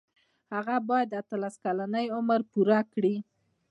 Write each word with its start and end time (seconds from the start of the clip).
هغه 0.53 0.75
باید 0.89 1.07
د 1.09 1.13
اتلس 1.21 1.55
کلنۍ 1.63 2.05
عمر 2.17 2.39
پوره 2.51 2.79
کړي. 2.93 3.15